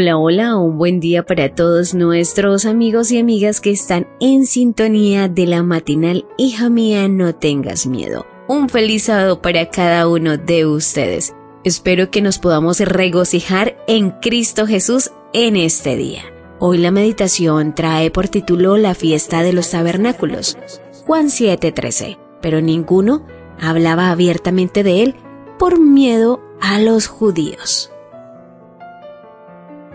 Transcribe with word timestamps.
Hola, 0.00 0.16
hola, 0.16 0.56
un 0.58 0.78
buen 0.78 1.00
día 1.00 1.26
para 1.26 1.56
todos 1.56 1.92
nuestros 1.92 2.66
amigos 2.66 3.10
y 3.10 3.18
amigas 3.18 3.60
que 3.60 3.72
están 3.72 4.06
en 4.20 4.46
sintonía 4.46 5.26
de 5.26 5.44
la 5.44 5.64
matinal 5.64 6.24
Hija 6.36 6.68
mía, 6.68 7.08
no 7.08 7.34
tengas 7.34 7.84
miedo. 7.88 8.24
Un 8.46 8.68
feliz 8.68 9.06
sábado 9.06 9.42
para 9.42 9.70
cada 9.70 10.06
uno 10.06 10.36
de 10.36 10.66
ustedes. 10.66 11.34
Espero 11.64 12.12
que 12.12 12.22
nos 12.22 12.38
podamos 12.38 12.78
regocijar 12.78 13.76
en 13.88 14.10
Cristo 14.10 14.68
Jesús 14.68 15.10
en 15.32 15.56
este 15.56 15.96
día. 15.96 16.22
Hoy 16.60 16.78
la 16.78 16.92
meditación 16.92 17.74
trae 17.74 18.12
por 18.12 18.28
título 18.28 18.76
la 18.76 18.94
fiesta 18.94 19.42
de 19.42 19.52
los 19.52 19.68
tabernáculos, 19.68 20.58
Juan 21.06 21.26
7:13, 21.26 22.18
pero 22.40 22.60
ninguno 22.60 23.26
hablaba 23.60 24.12
abiertamente 24.12 24.84
de 24.84 25.02
él 25.02 25.16
por 25.58 25.80
miedo 25.80 26.40
a 26.60 26.78
los 26.78 27.08
judíos. 27.08 27.90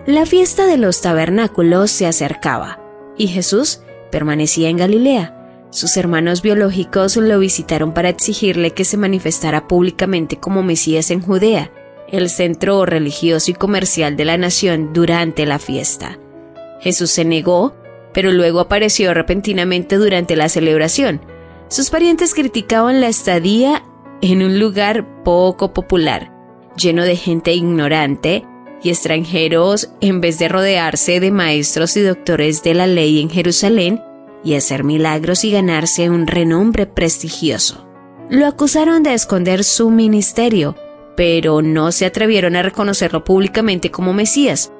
La 0.06 0.26
fiesta 0.26 0.66
de 0.66 0.76
los 0.76 1.00
tabernáculos 1.00 1.90
se 1.90 2.06
acercaba, 2.06 2.78
y 3.18 3.28
Jesús 3.28 3.84
permanecía 4.12 4.68
en 4.68 4.76
Galilea. 4.76 5.68
Sus 5.70 5.96
hermanos 5.96 6.42
biológicos 6.42 7.16
lo 7.16 7.40
visitaron 7.40 7.94
para 7.94 8.10
exigirle 8.10 8.72
que 8.72 8.84
se 8.84 8.98
manifestara 8.98 9.66
públicamente 9.66 10.36
como 10.36 10.62
Mesías 10.62 11.10
en 11.10 11.22
Judea, 11.22 11.72
el 12.10 12.30
centro 12.30 12.86
religioso 12.86 13.52
y 13.52 13.54
comercial 13.54 14.18
de 14.18 14.26
la 14.26 14.38
nación 14.38 14.92
durante 14.92 15.46
la 15.46 15.58
fiesta. 15.58 16.20
Jesús 16.82 17.10
se 17.10 17.24
negó, 17.24 17.74
pero 18.14 18.30
luego 18.34 18.60
apareció 18.60 19.14
repentinamente 19.14 19.96
durante 19.96 20.36
la 20.36 20.50
celebración. 20.50 21.22
Sus 21.70 21.90
parientes 21.90 22.34
criticaban 22.34 23.00
la 23.00 23.08
estadía 23.08 23.84
en 24.22 24.44
un 24.44 24.60
lugar 24.60 25.24
poco 25.24 25.72
popular, 25.72 26.30
lleno 26.76 27.04
de 27.04 27.16
gente 27.16 27.54
ignorante, 27.54 28.46
y 28.84 28.90
extranjeros 28.90 29.90
en 30.02 30.22
vez 30.22 30.38
de 30.40 30.50
rodearse 30.50 31.20
de 31.20 31.32
maestros 31.32 31.98
y 31.98 32.02
doctores 32.02 32.62
de 32.64 32.74
la 32.74 32.86
ley 32.86 33.22
en 33.22 33.30
Jerusalén 33.30 34.04
y 34.44 34.56
hacer 34.56 34.84
milagros 34.84 35.46
y 35.46 35.52
ganarse 35.52 36.10
un 36.10 36.28
renombre 36.28 36.86
prestigioso. 36.86 37.88
Lo 38.30 38.46
acusaron 38.46 39.02
de 39.02 39.14
esconder 39.14 39.64
su 39.64 39.90
ministerio, 39.90 40.76
pero 41.16 41.62
no 41.62 41.92
se 41.92 42.06
atrevieron 42.06 42.56
a 42.56 42.62
reconocerlo 42.62 43.24
públicamente 43.24 43.90
como 43.90 44.14
Mesías. 44.14 44.72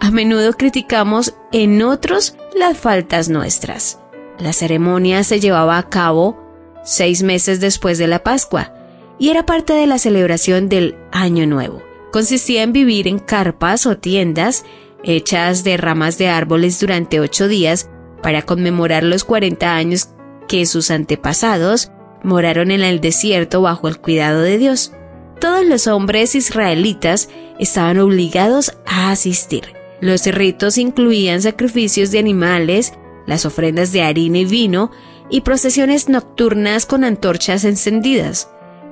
A 0.00 0.12
menudo 0.12 0.52
criticamos 0.52 1.34
en 1.50 1.82
otros 1.82 2.36
las 2.54 2.78
faltas 2.78 3.28
nuestras. 3.28 3.98
La 4.38 4.52
ceremonia 4.52 5.24
se 5.24 5.40
llevaba 5.40 5.78
a 5.78 5.88
cabo 5.88 6.38
seis 6.84 7.24
meses 7.24 7.58
después 7.58 7.98
de 7.98 8.06
la 8.06 8.22
Pascua 8.22 8.72
y 9.18 9.30
era 9.30 9.44
parte 9.44 9.72
de 9.72 9.88
la 9.88 9.98
celebración 9.98 10.68
del 10.68 10.96
Año 11.10 11.44
Nuevo 11.46 11.87
consistía 12.12 12.62
en 12.62 12.72
vivir 12.72 13.08
en 13.08 13.18
carpas 13.18 13.86
o 13.86 13.98
tiendas 13.98 14.64
hechas 15.04 15.64
de 15.64 15.76
ramas 15.76 16.18
de 16.18 16.28
árboles 16.28 16.80
durante 16.80 17.20
ocho 17.20 17.48
días 17.48 17.88
para 18.22 18.42
conmemorar 18.42 19.04
los 19.04 19.24
40 19.24 19.74
años 19.74 20.08
que 20.48 20.66
sus 20.66 20.90
antepasados 20.90 21.90
moraron 22.22 22.70
en 22.70 22.82
el 22.82 23.00
desierto 23.00 23.62
bajo 23.62 23.88
el 23.88 23.98
cuidado 23.98 24.40
de 24.42 24.58
Dios. 24.58 24.92
Todos 25.40 25.64
los 25.64 25.86
hombres 25.86 26.34
israelitas 26.34 27.28
estaban 27.60 27.98
obligados 27.98 28.72
a 28.86 29.10
asistir. 29.10 29.74
Los 30.00 30.26
ritos 30.26 30.78
incluían 30.78 31.42
sacrificios 31.42 32.10
de 32.10 32.18
animales, 32.18 32.92
las 33.26 33.44
ofrendas 33.44 33.92
de 33.92 34.02
harina 34.02 34.38
y 34.38 34.44
vino 34.44 34.90
y 35.30 35.42
procesiones 35.42 36.08
nocturnas 36.08 36.86
con 36.86 37.04
antorchas 37.04 37.64
encendidas. 37.64 38.50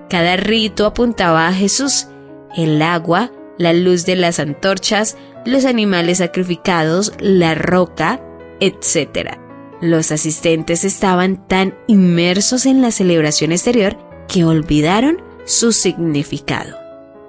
Cada 0.08 0.36
rito 0.36 0.86
apuntaba 0.86 1.48
a 1.48 1.52
Jesús, 1.52 2.08
el 2.56 2.80
agua, 2.82 3.30
la 3.58 3.72
luz 3.72 4.06
de 4.06 4.16
las 4.16 4.40
antorchas, 4.40 5.16
los 5.44 5.64
animales 5.64 6.18
sacrificados, 6.18 7.12
la 7.20 7.54
roca, 7.54 8.20
etc. 8.60 9.36
Los 9.80 10.10
asistentes 10.10 10.84
estaban 10.84 11.46
tan 11.46 11.74
inmersos 11.86 12.66
en 12.66 12.82
la 12.82 12.90
celebración 12.90 13.52
exterior 13.52 13.96
que 14.28 14.44
olvidaron 14.44 15.22
su 15.44 15.72
significado. 15.72 16.76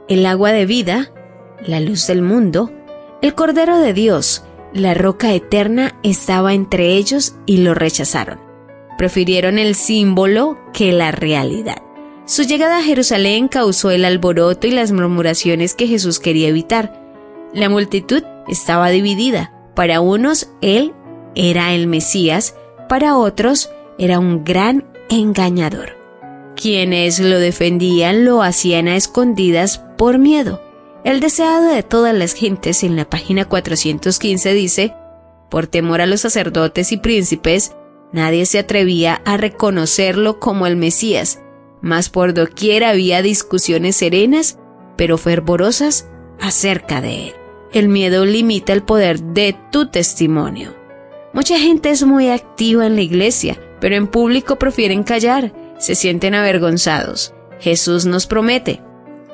El 0.07 0.25
agua 0.25 0.51
de 0.51 0.65
vida, 0.65 1.11
la 1.65 1.79
luz 1.79 2.07
del 2.07 2.21
mundo, 2.21 2.71
el 3.21 3.35
Cordero 3.35 3.79
de 3.79 3.93
Dios, 3.93 4.43
la 4.73 4.93
roca 4.93 5.33
eterna 5.33 5.99
estaba 6.03 6.53
entre 6.53 6.93
ellos 6.93 7.35
y 7.45 7.57
lo 7.57 7.73
rechazaron. 7.73 8.39
Prefirieron 8.97 9.59
el 9.59 9.75
símbolo 9.75 10.57
que 10.73 10.91
la 10.91 11.11
realidad. 11.11 11.86
Su 12.27 12.43
llegada 12.43 12.79
a 12.79 12.83
Jerusalén 12.83 13.47
causó 13.47 13.89
el 13.89 14.03
alboroto 14.03 14.67
y 14.67 14.71
las 14.71 14.91
murmuraciones 14.91 15.73
que 15.73 15.87
Jesús 15.87 16.19
quería 16.19 16.49
evitar. 16.49 17.01
La 17.53 17.69
multitud 17.69 18.21
estaba 18.49 18.89
dividida. 18.89 19.53
Para 19.75 20.01
unos, 20.01 20.49
Él 20.59 20.93
era 21.35 21.73
el 21.73 21.87
Mesías, 21.87 22.53
para 22.89 23.15
otros, 23.15 23.71
era 23.97 24.19
un 24.19 24.43
gran 24.43 24.85
engañador. 25.09 25.95
Quienes 26.57 27.21
lo 27.21 27.39
defendían 27.39 28.25
lo 28.25 28.43
hacían 28.43 28.89
a 28.89 28.97
escondidas 28.97 29.77
por 29.97 30.17
miedo. 30.17 30.61
El 31.05 31.21
deseado 31.21 31.69
de 31.69 31.81
todas 31.81 32.13
las 32.13 32.33
gentes 32.33 32.83
en 32.83 32.97
la 32.97 33.09
página 33.09 33.45
415 33.45 34.53
dice, 34.53 34.93
por 35.49 35.67
temor 35.67 36.01
a 36.01 36.05
los 36.05 36.21
sacerdotes 36.21 36.91
y 36.91 36.97
príncipes, 36.97 37.71
nadie 38.11 38.45
se 38.45 38.59
atrevía 38.59 39.21
a 39.23 39.37
reconocerlo 39.37 40.41
como 40.41 40.67
el 40.67 40.75
Mesías, 40.75 41.39
mas 41.81 42.09
por 42.09 42.33
doquier 42.33 42.83
había 42.83 43.21
discusiones 43.21 43.95
serenas, 43.95 44.57
pero 44.95 45.17
fervorosas, 45.17 46.09
acerca 46.39 47.01
de 47.01 47.27
él. 47.27 47.33
El 47.73 47.89
miedo 47.89 48.25
limita 48.25 48.73
el 48.73 48.83
poder 48.83 49.21
de 49.21 49.55
tu 49.71 49.89
testimonio. 49.89 50.75
Mucha 51.33 51.59
gente 51.59 51.89
es 51.89 52.03
muy 52.03 52.29
activa 52.29 52.85
en 52.85 52.95
la 52.95 53.01
iglesia, 53.01 53.59
pero 53.79 53.95
en 53.95 54.07
público 54.07 54.57
prefieren 54.57 55.03
callar, 55.03 55.53
se 55.77 55.95
sienten 55.95 56.33
avergonzados. 56.33 57.33
Jesús 57.59 58.05
nos 58.05 58.25
promete, 58.25 58.81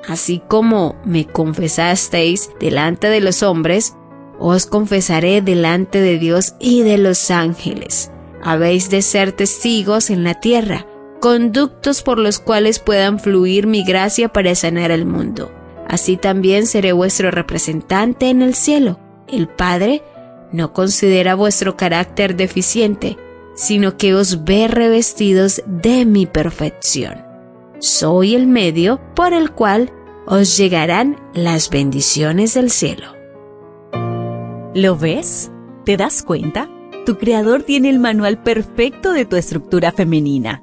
así 0.07 0.41
como 0.47 0.95
me 1.05 1.25
confesasteis 1.25 2.49
delante 2.59 3.07
de 3.07 3.21
los 3.21 3.43
hombres, 3.43 3.95
os 4.39 4.65
confesaré 4.65 5.41
delante 5.41 6.01
de 6.01 6.17
Dios 6.17 6.55
y 6.59 6.81
de 6.81 6.97
los 6.97 7.31
ángeles. 7.31 8.11
Habéis 8.41 8.89
de 8.89 9.01
ser 9.01 9.31
testigos 9.31 10.09
en 10.09 10.23
la 10.23 10.39
tierra 10.39 10.85
conductos 11.23 12.03
por 12.03 12.19
los 12.19 12.39
cuales 12.39 12.79
puedan 12.79 13.17
fluir 13.17 13.65
mi 13.65 13.85
gracia 13.85 14.27
para 14.27 14.53
sanar 14.55 14.91
al 14.91 15.05
mundo. 15.05 15.53
Así 15.87 16.17
también 16.17 16.65
seré 16.67 16.91
vuestro 16.91 17.31
representante 17.31 18.29
en 18.29 18.41
el 18.41 18.55
cielo. 18.55 18.99
El 19.29 19.47
Padre 19.47 20.03
no 20.51 20.73
considera 20.73 21.35
vuestro 21.35 21.77
carácter 21.77 22.35
deficiente, 22.35 23.17
sino 23.55 23.95
que 23.95 24.13
os 24.15 24.43
ve 24.43 24.67
revestidos 24.67 25.63
de 25.65 26.03
mi 26.03 26.25
perfección. 26.25 27.23
Soy 27.79 28.35
el 28.35 28.45
medio 28.45 28.99
por 29.15 29.31
el 29.31 29.51
cual 29.51 29.93
os 30.27 30.57
llegarán 30.57 31.15
las 31.33 31.69
bendiciones 31.69 32.53
del 32.53 32.69
cielo. 32.69 33.13
¿Lo 34.75 34.97
ves? 34.97 35.51
¿Te 35.85 35.95
das 35.95 36.21
cuenta? 36.21 36.69
Tu 37.05 37.17
creador 37.17 37.63
tiene 37.63 37.89
el 37.89 37.99
manual 37.99 38.43
perfecto 38.43 39.13
de 39.13 39.23
tu 39.23 39.37
estructura 39.37 39.93
femenina 39.93 40.62